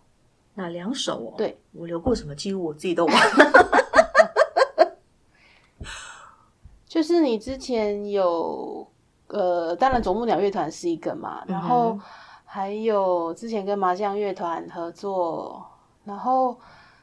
[0.55, 1.35] 哪两首哦？
[1.37, 4.96] 对我留过什么记录，我自己都忘了。
[6.88, 8.88] 就是你之前有
[9.27, 12.01] 呃，当然啄木鸟乐团是一个嘛，然后
[12.46, 15.62] 还有之前跟麻将乐团合作，
[16.05, 16.59] 然后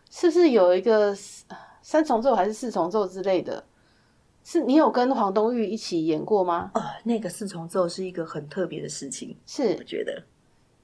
[0.10, 1.16] 是不是有一个
[1.50, 3.64] 呃三重奏还是四重奏之类的？
[4.44, 6.72] 是你有跟黄东玉一起演过吗？
[6.74, 10.24] 呃，那个四重奏是一个很特别的事情，是我是，觉得。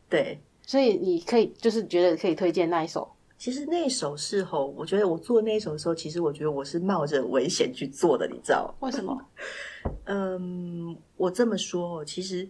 [0.09, 8.73] 对，所以你可以就是觉得可以推荐那一首，其实那一首是吼，我觉得我做那一首的时候，其实我觉得我是冒着危险去做的，你知道？
[8.79, 9.21] 为什么？
[10.05, 12.49] 嗯，我这么说哦，其实，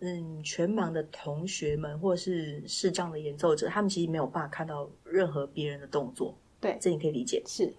[0.00, 7.42] 嗯，全盲的同学们或者是视障的演奏者，他们其实没有办法看到任何别人的动作，对，这你可以理解。
[7.46, 7.72] 是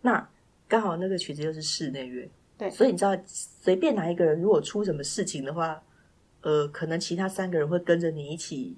[0.00, 0.28] 那
[0.74, 5.80] 刚好那个曲子又是室内乐，对所以你知道，随便哪一个人如果出什么事情的话，
[6.40, 8.76] 呃，可能其他三个人会跟着你一起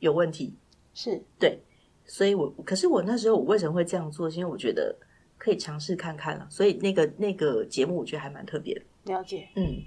[0.00, 0.56] 有问题。
[0.94, 1.60] 是，对，
[2.04, 4.28] 所以我可是我那时候我为什么会这样做？
[4.28, 4.92] 是因为我觉得
[5.36, 8.82] 可以尝试看看了，所以那个那个节目我觉得还蛮特别的。
[9.04, 9.48] 了解。
[9.54, 9.80] 嗯，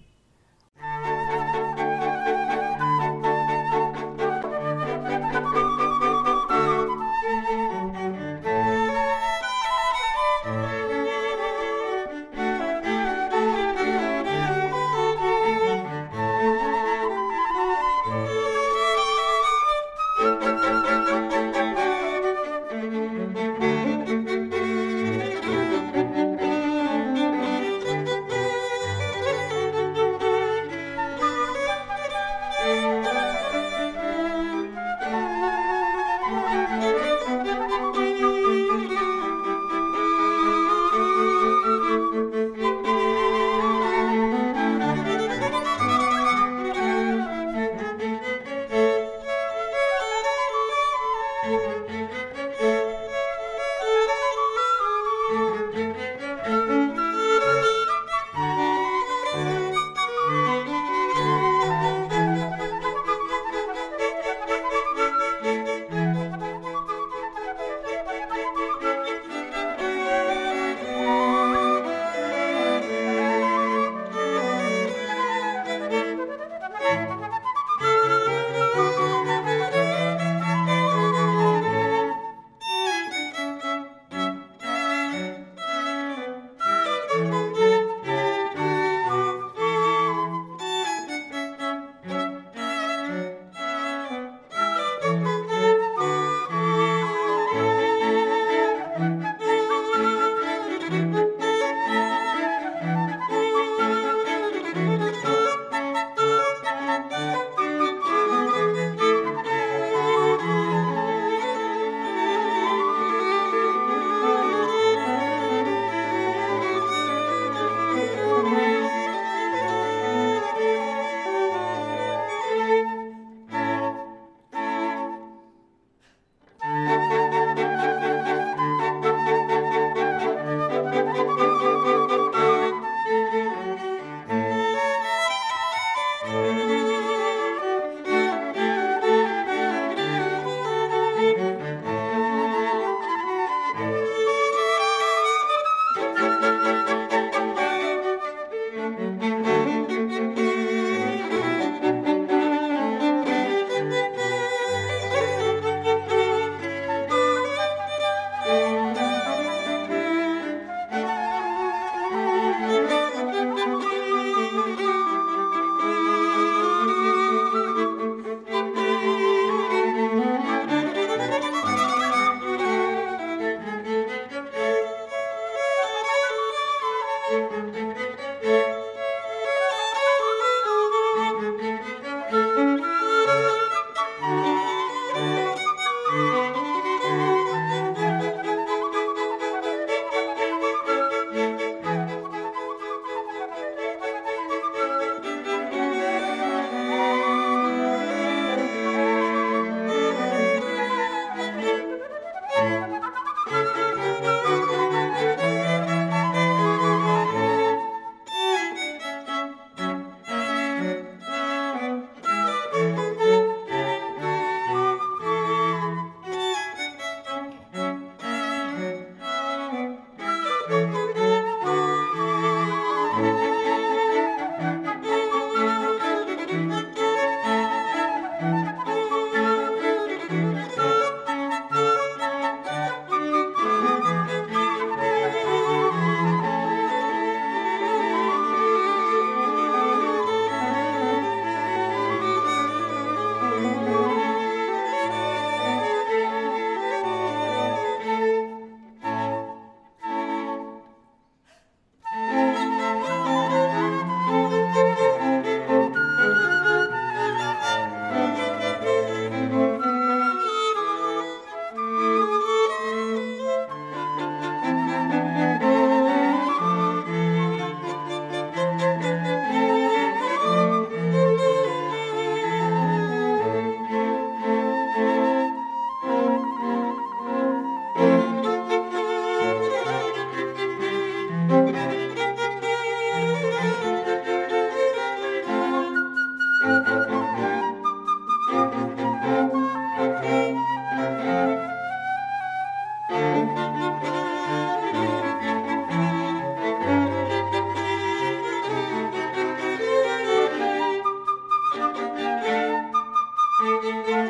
[303.81, 304.20] 还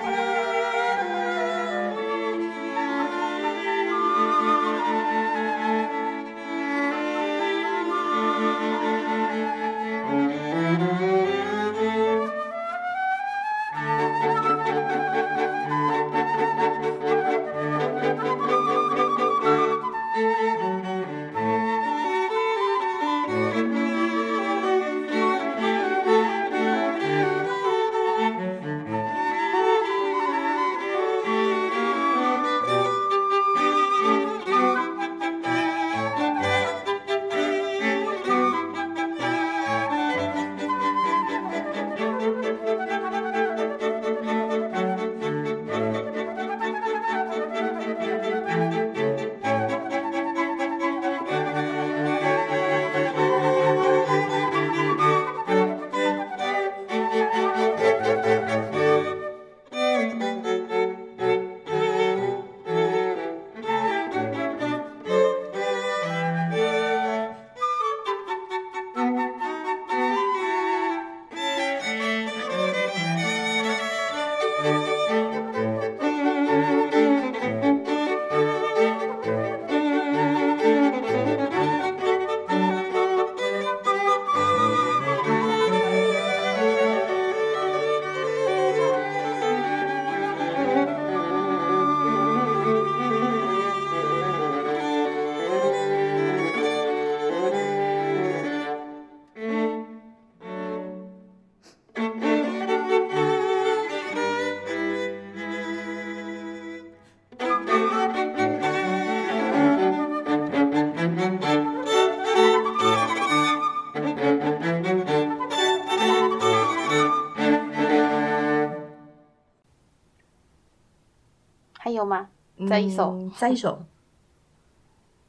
[122.72, 122.78] 吗？
[122.78, 123.86] 再一首，嗯再一首，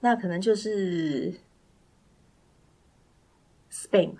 [0.00, 1.32] 那可能就是
[3.70, 4.14] Spain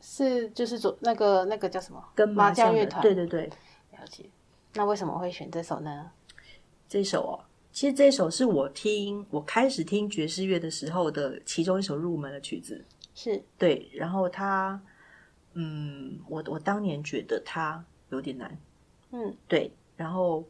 [0.00, 2.02] 是就是左那个那个叫什么？
[2.14, 3.02] 跟麻将乐团。
[3.02, 3.46] 对对对，
[3.92, 4.28] 了解。
[4.74, 6.10] 那为什么会选这首呢？
[6.88, 12.84] 这首哦，其实这首是我听我开始听爵士乐的时候的其中一首入门的曲子。
[13.14, 14.80] 是对，然后它，
[15.54, 18.58] 嗯，我我当年觉得它有点难，
[19.10, 20.44] 嗯，对，然后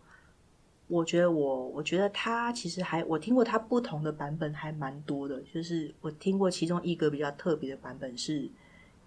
[0.88, 8.48] 我觉得我我觉得他其实还我听过他不同的版本还蛮多的，就是我听过其中一个比较特别的版本是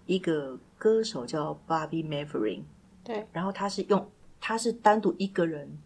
[0.06, 2.62] 一个歌手叫 Bobby Maverin，
[3.02, 4.08] 对，然后他是用
[4.40, 5.76] 他是单独一个人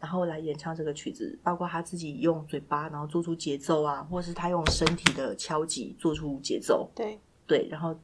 [0.00, 6.90] 然后来演唱这个曲子，包括他自己用嘴巴，然后做出节奏啊，或是他用身体的敲击做出节奏。
[6.94, 7.94] 对对，然后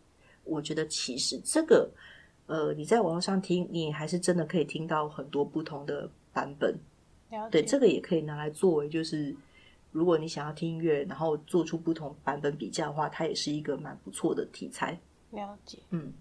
[0.44, 1.90] 我觉得其实这个，
[2.44, 6.78] 呃，你在网络上听，你还是真的可以听到很多不同的版本。
[7.50, 9.34] 对，这个也可以拿来作为，就是
[9.92, 14.98] 如果你想要听音乐，然后做出不同版本比较的话，它也是一个蛮不错的题材。
[15.30, 16.12] 了解，嗯。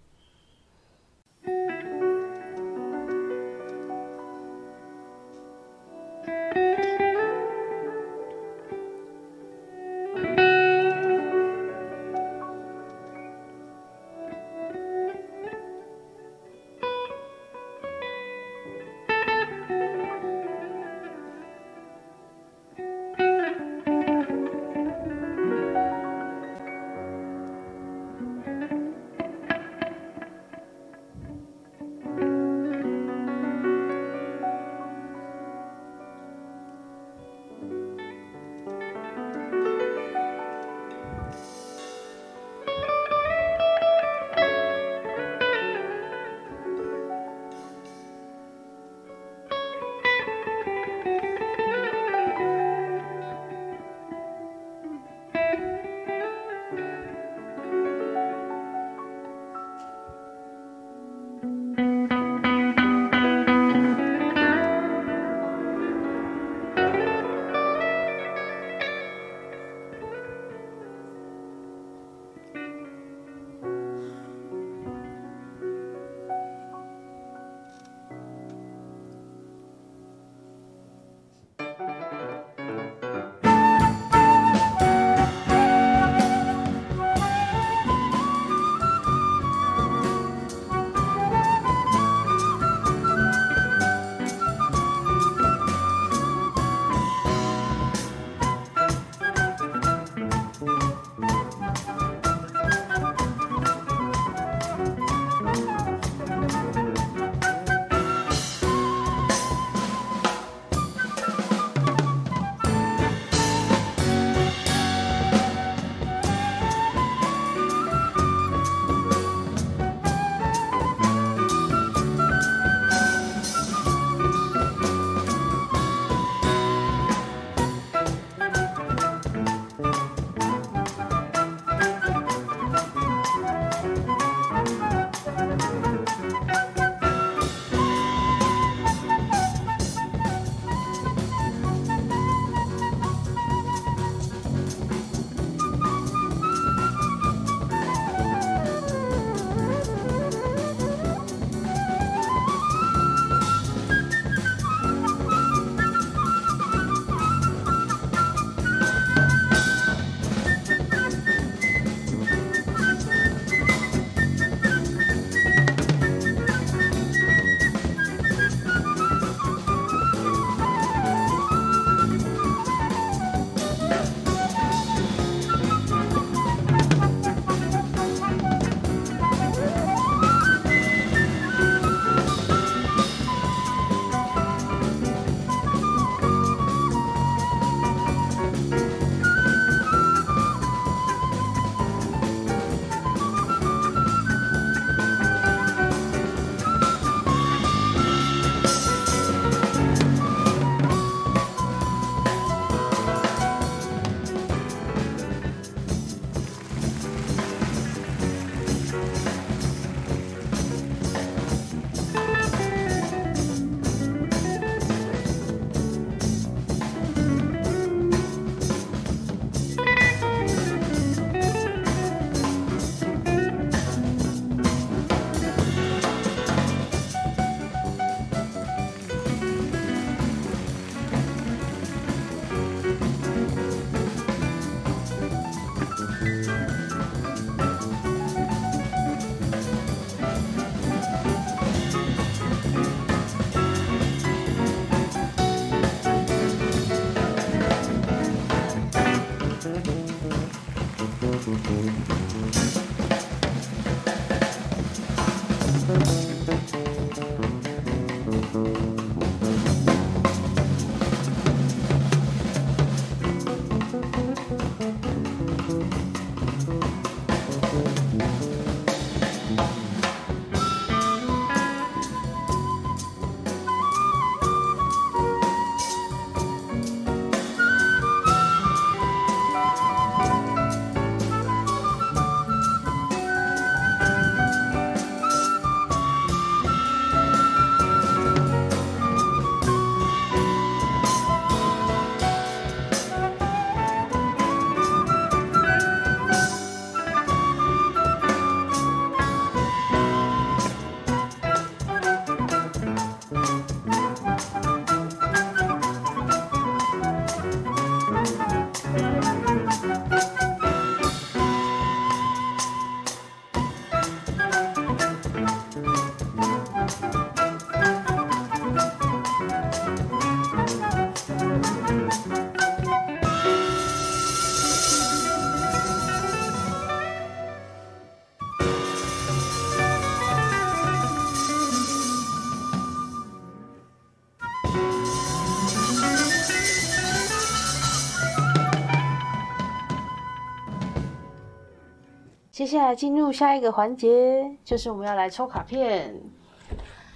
[342.75, 346.21] 下来进入下一个环节，就是我们要来抽卡片。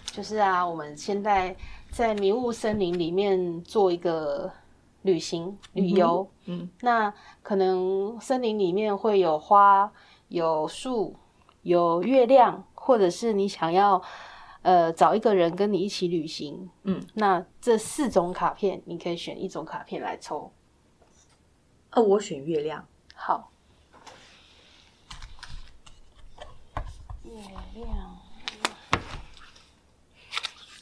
[0.05, 1.55] 就是啊，我们现在
[1.91, 4.51] 在迷雾森林里面做一个
[5.01, 6.27] 旅行旅游。
[6.45, 9.91] 嗯那可能森林里面会有花、
[10.29, 11.15] 有树、
[11.61, 14.01] 有月亮，或者是你想要
[14.61, 16.69] 呃找一个人跟你一起旅行。
[16.83, 20.51] 嗯，那这四种卡片，你可以选一种卡片来抽。
[21.91, 22.85] 哦，我选月亮。
[23.13, 23.51] 好，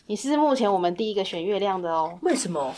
[0.09, 2.17] 你是目前我们第一个选月亮的哦。
[2.21, 2.73] 为什么？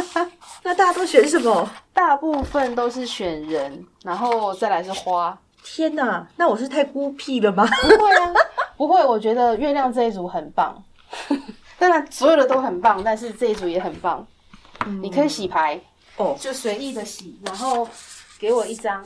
[0.62, 1.70] 那大家都选什么？
[1.94, 5.36] 大部分都是选人，然后再来是花。
[5.64, 7.66] 天哪，那我是太孤僻了吗？
[7.66, 8.32] 不会啊，
[8.76, 9.02] 不会。
[9.02, 10.84] 我觉得月亮这一组很棒，
[11.78, 14.24] 当然所有的都很棒，但是这一组也很棒。
[15.00, 15.80] 你可以洗牌，
[16.18, 17.88] 哦，就随意的洗，然后
[18.38, 19.02] 给我一张。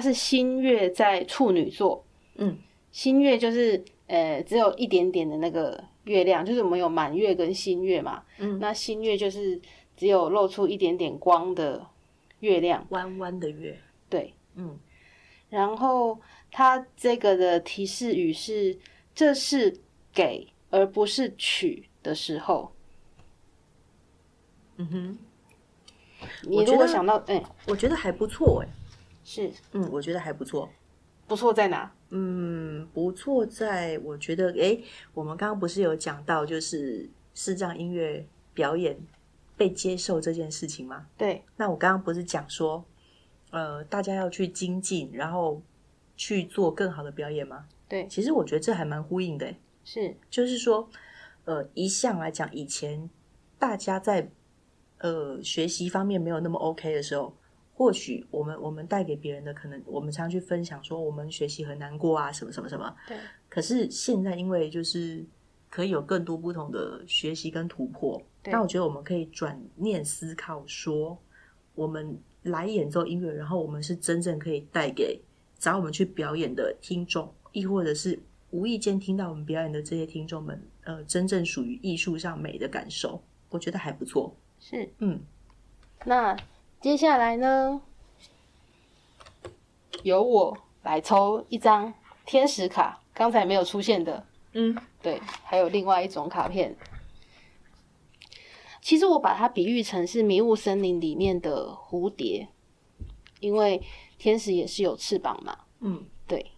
[0.00, 2.02] 它是新月在处女座，
[2.36, 2.56] 嗯，
[2.90, 8.58] 新月就是呃只有一点点的那个月亮，就是我们有满月跟新月嘛，嗯。
[8.58, 9.60] 那新月就是
[9.98, 11.86] 只有露出一点点光的
[12.38, 13.78] 月亮，弯弯的月。
[14.08, 14.78] 对，嗯。
[15.50, 16.18] 然后
[16.50, 18.78] 它这个的提示语是
[19.14, 19.76] 这是
[20.14, 22.72] 给而不是取的时候，
[24.78, 25.18] 嗯哼，
[26.48, 28.68] 你如果我觉得想到哎、我觉得还不错哎。
[29.32, 30.68] 是嗯，我觉得还不错。
[31.28, 31.88] 不错在哪？
[32.08, 34.82] 嗯，不错在，我觉得，诶，
[35.14, 38.98] 我们刚刚不是有讲到，就是视障音乐表演
[39.56, 41.06] 被接受这件事情吗？
[41.16, 42.84] 对那我刚刚不是讲说，
[43.50, 45.62] 呃，大家要去精进，然后
[46.16, 47.68] 去做更好的表演吗？
[47.88, 49.54] 对其实我觉得这还蛮呼应的，
[49.84, 50.90] 是就是说，
[51.44, 53.08] 呃，一向来讲，以前
[53.60, 54.28] 大家在
[54.98, 57.32] 呃学习方面没有那么 OK 的时候，
[57.80, 62.94] 或许我们我们带给别人的，可能我们常常去分享说我们学习很难过啊，什么什么什么。
[63.08, 63.16] 对
[63.48, 65.24] 可是现在因为就是
[65.70, 71.16] 可以有更多不同的学习跟突破，对那我觉得我们可以转念思考说，
[71.74, 75.18] 我们来演奏音乐，然后我们是真正可以带给
[75.58, 78.20] 找我们去表演的听众，亦或者是
[78.50, 84.36] 无意间听到我们表演的这些听众们，呃，真正属于艺术上美的感受，我觉得还不错。
[84.58, 84.86] 是。
[84.98, 85.18] 嗯，
[86.04, 86.36] 那
[86.80, 87.82] 接下来呢，
[90.02, 91.92] 由我来抽一张
[92.24, 96.74] 天使卡，刚才没有出现的，嗯，对，还有另外一种卡片。
[98.80, 102.48] 其实我把它比喻成是迷雾森林里面的蝴蝶，
[103.40, 103.82] 因为
[104.16, 105.58] 天使也是有翅膀嘛。
[105.80, 106.50] 嗯，对。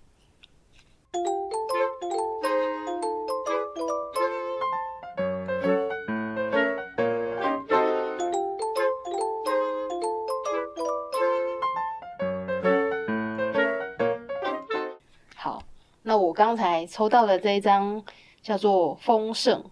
[16.32, 18.02] 我刚才抽到的这一张
[18.40, 19.62] 叫做丰盛，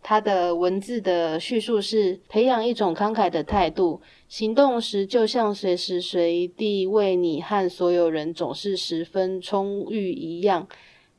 [0.00, 10.68] 它的文字的叙述是培养一种慷慨的态度，行动时就像随时随地为你和所有人总是十分充裕一样，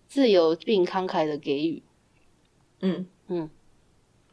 [0.07, 1.83] 自由并慷慨的给予。
[2.79, 3.49] 嗯嗯，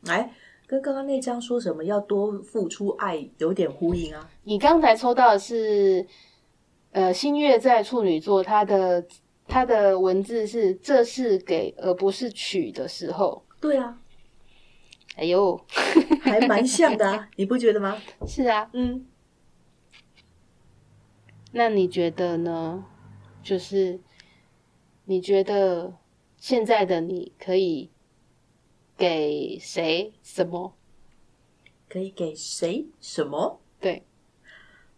[0.07, 0.32] 哎，
[0.68, 4.30] 跟刚刚那张说什么要多付出爱有点呼应啊。
[4.45, 6.07] 你刚才抽到的是，
[6.97, 9.07] 呃，新月在处女座，它的
[9.47, 13.44] 它的文字是这是给而不是取的时候。
[13.61, 14.01] 对啊，
[15.16, 15.61] 哎呦，
[16.22, 17.99] 还蛮像的啊，你不觉得吗？
[18.26, 19.07] 是啊，嗯，
[21.53, 22.86] 那你觉得呢？
[23.42, 24.01] 就是
[25.05, 25.99] 你觉得
[26.38, 27.90] 现在的你可以
[28.97, 30.74] 给谁什么？
[31.90, 33.61] 可以给谁什么？
[33.78, 34.03] 对，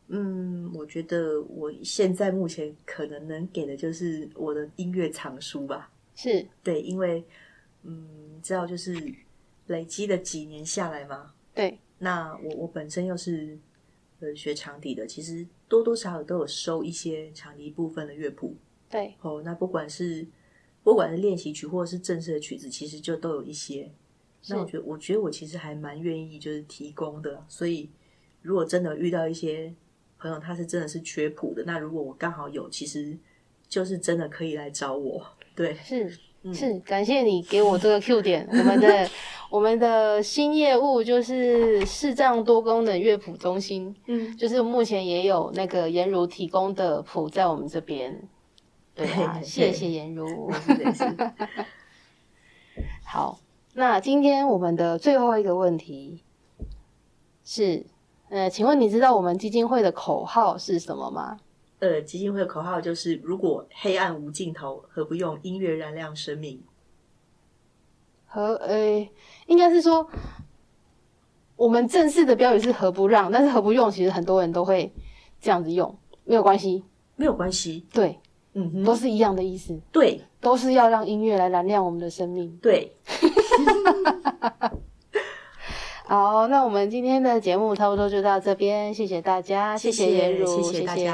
[0.08, 5.90] 嗯，我觉得我现在目前可能能给的就是我的音乐藏书吧。
[6.14, 7.22] 是对，因为
[7.82, 8.92] 嗯，你知道就是
[9.66, 13.58] 累积了几年下来嘛，对，那我我本身又是
[14.20, 18.56] 呃学长笛的，其实多多少少都有收一些长笛部分的乐谱
[18.88, 19.42] 对，哦。
[19.44, 20.26] 那不管是
[20.82, 23.92] 不管是练习曲或者是正式的曲子，其实就都有一些。
[24.48, 27.44] 那我觉得，我觉得我其实还蛮愿意就是提供的。
[27.48, 27.90] 所以
[28.40, 29.74] 如果真的遇到一些
[30.18, 33.16] 朋友，他是真的是缺谱的，那如果我刚好有，其实
[33.68, 35.24] 就是真的可以来找我。
[35.54, 36.18] 对，是
[36.52, 39.10] 是，感谢你给我这个 Q 点，我们的
[39.50, 48.28] 我们的新业务就是视障多功能乐谱中心，嗯，就是目前也有那个颜如提供的谱在我们这边。
[48.94, 50.50] 对啊，谢谢颜如。
[53.04, 53.40] 好，
[53.74, 56.22] 那今天我们的最后一个问题
[57.44, 57.86] 是，
[58.30, 61.38] 呃，请问你知道我们基金会的口号是什么吗？
[61.78, 66.60] 呃，基金会的口号就是“如果黑暗无尽头，何不用音乐燃亮生命？”
[68.26, 69.08] 和呃，
[69.46, 70.06] 应该是说，
[71.56, 74.92] 我们正式的标语是“何不让”，但是“何不用”其实很多人都会
[75.40, 76.84] 这样子用，没有关系，
[77.16, 78.18] 没有关系，对，
[78.52, 82.58] 嗯哼，都是一样的意思，对都是要让音乐来燃亮我们的生命。
[82.60, 82.94] 对。
[86.08, 91.12] 好，那我们今天的节目差不多就到这边，谢谢大家，谢谢颜如，谢谢大家。